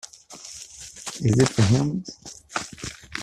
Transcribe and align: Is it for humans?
Is 1.21 1.35
it 1.37 1.49
for 1.49 1.61
humans? 1.61 2.17